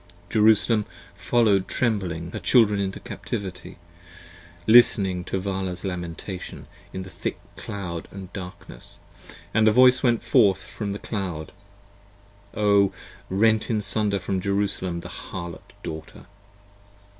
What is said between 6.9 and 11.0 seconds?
In the thick cloud & darkness, & the voice went forth from The